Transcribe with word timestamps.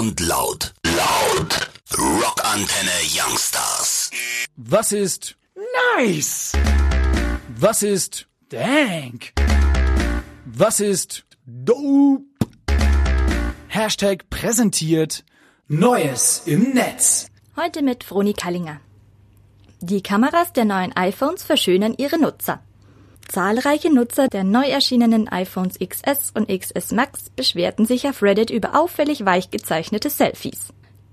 und 0.00 0.18
laut. 0.20 0.72
Laut. 0.86 1.70
Rockantenne 1.92 2.98
Youngstars. 3.14 4.10
Was 4.56 4.92
ist 4.92 5.36
Nice! 5.94 6.52
Was 7.58 7.82
ist 7.82 8.26
Dank! 8.48 9.34
Was 10.46 10.80
ist 10.80 11.26
dope? 11.44 12.24
Hashtag 13.68 14.30
präsentiert 14.30 15.22
Neues 15.68 16.44
im 16.46 16.72
Netz. 16.72 17.26
Heute 17.54 17.82
mit 17.82 18.02
Froni 18.02 18.32
Kallinger. 18.32 18.80
Die 19.80 20.02
Kameras 20.02 20.54
der 20.54 20.64
neuen 20.64 20.96
iPhones 20.96 21.42
verschönern 21.42 21.94
ihre 21.98 22.18
Nutzer. 22.18 22.62
Zahlreiche 23.30 23.94
Nutzer 23.94 24.26
der 24.26 24.42
neu 24.42 24.64
erschienenen 24.64 25.28
iPhones 25.28 25.78
XS 25.78 26.32
und 26.34 26.48
XS 26.48 26.90
Max 26.90 27.30
beschwerten 27.30 27.86
sich 27.86 28.08
auf 28.08 28.24
Reddit 28.24 28.50
über 28.50 28.76
auffällig 28.76 29.24
weich 29.24 29.52
gezeichnete 29.52 30.10
Selfies. 30.10 30.72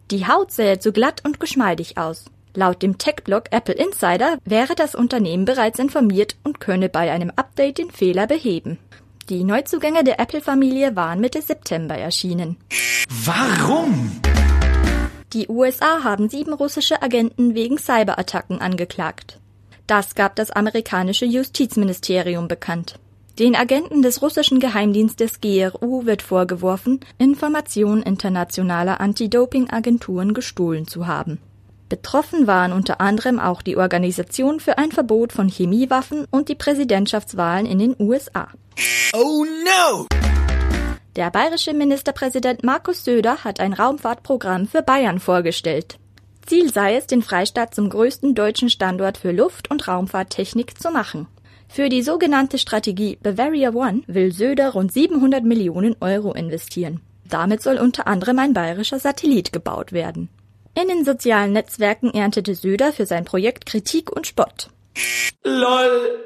Die 0.09 0.25
Haut 0.25 0.51
sähe 0.51 0.79
zu 0.79 0.91
glatt 0.91 1.23
und 1.23 1.39
geschmeidig 1.39 1.99
aus. 1.99 2.25
Laut 2.55 2.81
dem 2.81 2.97
Tech-Blog 2.97 3.51
Apple 3.51 3.75
Insider 3.75 4.39
wäre 4.45 4.73
das 4.73 4.95
Unternehmen 4.95 5.45
bereits 5.45 5.77
informiert 5.77 6.37
und 6.43 6.59
könne 6.59 6.89
bei 6.89 7.11
einem 7.11 7.31
Update 7.35 7.77
den 7.77 7.91
Fehler 7.91 8.25
beheben. 8.25 8.79
Die 9.29 9.43
Neuzugänge 9.43 10.03
der 10.03 10.19
Apple-Familie 10.19 10.95
waren 10.95 11.19
Mitte 11.19 11.43
September 11.43 11.95
erschienen. 11.95 12.57
Warum? 13.25 14.19
Die 15.33 15.47
USA 15.49 16.03
haben 16.03 16.29
sieben 16.29 16.53
russische 16.53 17.03
Agenten 17.03 17.53
wegen 17.53 17.77
Cyberattacken 17.77 18.59
angeklagt. 18.59 19.39
Das 19.87 20.15
gab 20.15 20.35
das 20.35 20.51
amerikanische 20.51 21.25
Justizministerium 21.25 22.49
bekannt. 22.49 22.99
Den 23.39 23.55
Agenten 23.55 24.01
des 24.01 24.21
russischen 24.21 24.59
Geheimdienstes 24.59 25.39
GRU 25.39 26.05
wird 26.05 26.21
vorgeworfen, 26.21 26.99
Informationen 27.17 28.03
internationaler 28.03 28.99
Anti-Doping-Agenturen 28.99 30.33
gestohlen 30.33 30.87
zu 30.87 31.07
haben. 31.07 31.39
Betroffen 31.87 32.47
waren 32.47 32.73
unter 32.73 32.99
anderem 32.99 33.39
auch 33.39 33.61
die 33.61 33.77
Organisation 33.77 34.59
für 34.59 34.77
ein 34.77 34.91
Verbot 34.91 35.31
von 35.31 35.47
Chemiewaffen 35.47 36.25
und 36.31 36.49
die 36.49 36.55
Präsidentschaftswahlen 36.55 37.65
in 37.65 37.79
den 37.79 37.95
USA. 37.97 38.49
Oh 39.13 39.45
no! 39.45 40.07
Der 41.15 41.31
bayerische 41.31 41.73
Ministerpräsident 41.73 42.63
Markus 42.63 43.05
Söder 43.05 43.43
hat 43.43 43.61
ein 43.61 43.73
Raumfahrtprogramm 43.73 44.67
für 44.67 44.81
Bayern 44.81 45.19
vorgestellt. 45.19 45.97
Ziel 46.47 46.71
sei 46.71 46.95
es, 46.95 47.07
den 47.07 47.21
Freistaat 47.21 47.75
zum 47.75 47.89
größten 47.89 48.33
deutschen 48.33 48.69
Standort 48.69 49.17
für 49.17 49.31
Luft- 49.31 49.69
und 49.69 49.85
Raumfahrttechnik 49.87 50.81
zu 50.81 50.89
machen. 50.91 51.27
Für 51.67 51.89
die 51.89 52.01
sogenannte 52.01 52.57
Strategie 52.57 53.17
Bavaria 53.21 53.73
One 53.73 54.03
will 54.07 54.31
Söder 54.31 54.69
rund 54.69 54.93
700 54.93 55.43
Millionen 55.43 55.97
Euro 55.99 56.33
investieren. 56.33 57.01
Damit 57.25 57.61
soll 57.61 57.77
unter 57.77 58.07
anderem 58.07 58.39
ein 58.39 58.53
bayerischer 58.53 58.99
Satellit 58.99 59.51
gebaut 59.51 59.91
werden. 59.91 60.29
In 60.81 60.87
den 60.87 61.03
sozialen 61.03 61.51
Netzwerken 61.51 62.11
erntete 62.11 62.55
Söder 62.55 62.93
für 62.93 63.05
sein 63.05 63.25
Projekt 63.25 63.65
Kritik 63.65 64.09
und 64.09 64.25
Spott. 64.25 64.69
LOL! 65.43 66.23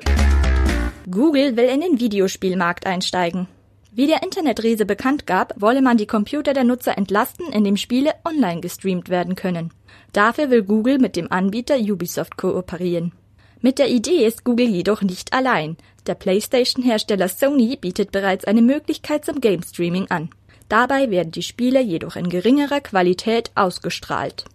Google 1.09 1.57
will 1.57 1.65
in 1.65 1.81
den 1.81 1.99
Videospielmarkt 1.99 2.85
einsteigen. 2.85 3.47
Wie 3.93 4.07
der 4.07 4.23
Internetriese 4.23 4.85
bekannt 4.85 5.27
gab, 5.27 5.53
wolle 5.59 5.81
man 5.81 5.97
die 5.97 6.07
Computer 6.07 6.53
der 6.53 6.63
Nutzer 6.63 6.97
entlasten, 6.97 7.47
indem 7.51 7.75
Spiele 7.75 8.13
online 8.23 8.61
gestreamt 8.61 9.09
werden 9.09 9.35
können. 9.35 9.73
Dafür 10.13 10.49
will 10.49 10.63
Google 10.63 10.97
mit 10.97 11.17
dem 11.17 11.29
Anbieter 11.29 11.75
Ubisoft 11.75 12.37
kooperieren. 12.37 13.11
Mit 13.59 13.79
der 13.79 13.89
Idee 13.89 14.25
ist 14.25 14.45
Google 14.45 14.67
jedoch 14.67 15.01
nicht 15.01 15.33
allein. 15.33 15.75
Der 16.07 16.15
PlayStation-Hersteller 16.15 17.27
Sony 17.27 17.75
bietet 17.75 18.13
bereits 18.13 18.45
eine 18.45 18.61
Möglichkeit 18.61 19.25
zum 19.25 19.41
Game 19.41 19.61
Streaming 19.61 20.09
an. 20.09 20.29
Dabei 20.69 21.11
werden 21.11 21.31
die 21.31 21.43
Spiele 21.43 21.81
jedoch 21.81 22.15
in 22.15 22.29
geringerer 22.29 22.79
Qualität 22.79 23.51
ausgestrahlt. 23.55 24.45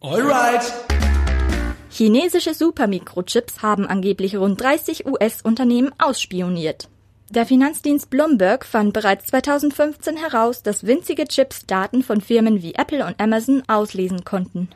Alright! 0.00 0.72
Chinesische 1.90 2.54
Supermikrochips 2.54 3.62
haben 3.62 3.86
angeblich 3.86 4.36
rund 4.36 4.60
30 4.60 5.06
US-Unternehmen 5.06 5.92
ausspioniert. 5.98 6.88
Der 7.32 7.46
Finanzdienst 7.46 8.10
Bloomberg 8.10 8.66
fand 8.66 8.92
bereits 8.92 9.26
2015 9.26 10.16
heraus, 10.16 10.64
dass 10.64 10.84
winzige 10.84 11.26
Chips 11.28 11.64
Daten 11.64 12.02
von 12.02 12.20
Firmen 12.20 12.60
wie 12.60 12.74
Apple 12.74 13.06
und 13.06 13.20
Amazon 13.20 13.62
auslesen 13.68 14.24
konnten. 14.24 14.68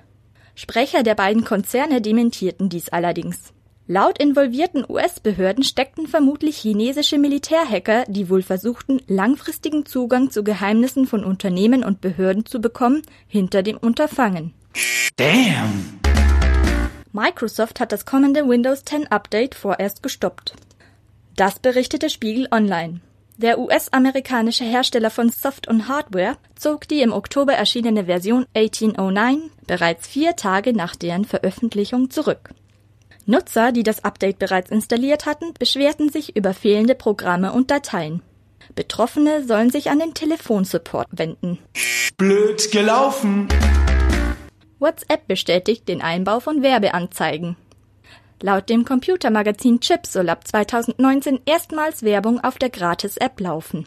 Sprecher 0.54 1.02
der 1.02 1.16
beiden 1.16 1.44
Konzerne 1.44 2.00
dementierten 2.00 2.68
dies 2.68 2.90
allerdings. 2.90 3.52
Laut 3.88 4.18
involvierten 4.18 4.84
US-Behörden 4.88 5.64
steckten 5.64 6.06
vermutlich 6.06 6.56
chinesische 6.56 7.18
Militärhacker, 7.18 8.04
die 8.06 8.30
wohl 8.30 8.42
versuchten, 8.42 9.00
langfristigen 9.08 9.84
Zugang 9.84 10.30
zu 10.30 10.44
Geheimnissen 10.44 11.08
von 11.08 11.24
Unternehmen 11.24 11.82
und 11.82 12.00
Behörden 12.00 12.46
zu 12.46 12.60
bekommen, 12.60 13.02
hinter 13.26 13.64
dem 13.64 13.78
Unterfangen. 13.78 14.54
Damn! 15.16 15.98
Microsoft 17.10 17.80
hat 17.80 17.90
das 17.90 18.06
kommende 18.06 18.48
Windows 18.48 18.84
10 18.84 19.08
Update 19.08 19.56
vorerst 19.56 20.04
gestoppt. 20.04 20.54
Das 21.36 21.58
berichtete 21.58 22.10
Spiegel 22.10 22.46
Online. 22.52 23.00
Der 23.38 23.58
US-amerikanische 23.58 24.62
Hersteller 24.62 25.10
von 25.10 25.30
Soft- 25.30 25.66
und 25.66 25.88
Hardware 25.88 26.36
zog 26.54 26.86
die 26.86 27.02
im 27.02 27.12
Oktober 27.12 27.54
erschienene 27.54 28.04
Version 28.04 28.46
1809 28.54 29.50
bereits 29.66 30.06
vier 30.06 30.36
Tage 30.36 30.72
nach 30.72 30.94
deren 30.94 31.24
Veröffentlichung 31.24 32.10
zurück. 32.10 32.50
Nutzer, 33.26 33.72
die 33.72 33.82
das 33.82 34.04
Update 34.04 34.38
bereits 34.38 34.70
installiert 34.70 35.26
hatten, 35.26 35.52
beschwerten 35.58 36.08
sich 36.08 36.36
über 36.36 36.54
fehlende 36.54 36.94
Programme 36.94 37.52
und 37.52 37.72
Dateien. 37.72 38.22
Betroffene 38.76 39.44
sollen 39.44 39.70
sich 39.70 39.90
an 39.90 39.98
den 39.98 40.14
Telefonsupport 40.14 41.08
wenden. 41.10 41.58
Blöd 42.16 42.70
gelaufen! 42.70 43.48
WhatsApp 44.78 45.26
bestätigt 45.26 45.88
den 45.88 46.00
Einbau 46.00 46.38
von 46.38 46.62
Werbeanzeigen. 46.62 47.56
Laut 48.40 48.68
dem 48.68 48.84
Computermagazin 48.84 49.80
Chip 49.80 50.06
soll 50.06 50.28
ab 50.28 50.46
2019 50.46 51.40
erstmals 51.46 52.02
Werbung 52.02 52.40
auf 52.40 52.58
der 52.58 52.70
Gratis-App 52.70 53.40
laufen. 53.40 53.86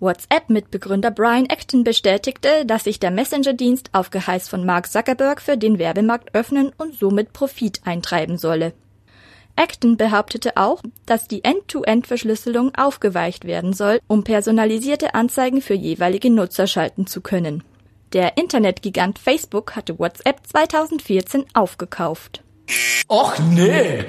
WhatsApp-Mitbegründer 0.00 1.10
Brian 1.10 1.46
Acton 1.48 1.82
bestätigte, 1.82 2.64
dass 2.64 2.84
sich 2.84 3.00
der 3.00 3.10
Messenger-Dienst 3.10 3.90
auf 3.92 4.10
Geheiß 4.10 4.48
von 4.48 4.64
Mark 4.64 4.90
Zuckerberg 4.90 5.42
für 5.42 5.56
den 5.56 5.78
Werbemarkt 5.78 6.34
öffnen 6.34 6.72
und 6.78 6.94
somit 6.94 7.32
Profit 7.32 7.80
eintreiben 7.84 8.38
solle. 8.38 8.74
Acton 9.56 9.96
behauptete 9.96 10.56
auch, 10.56 10.82
dass 11.04 11.26
die 11.26 11.42
End-to-End-Verschlüsselung 11.42 12.76
aufgeweicht 12.76 13.44
werden 13.44 13.72
soll, 13.72 13.98
um 14.06 14.22
personalisierte 14.22 15.14
Anzeigen 15.14 15.60
für 15.60 15.74
jeweilige 15.74 16.30
Nutzer 16.30 16.68
schalten 16.68 17.08
zu 17.08 17.20
können. 17.20 17.64
Der 18.12 18.38
Internetgigant 18.38 19.18
Facebook 19.18 19.74
hatte 19.74 19.98
WhatsApp 19.98 20.46
2014 20.46 21.44
aufgekauft. 21.54 22.44
Och 23.06 23.40
nee! 23.56 24.04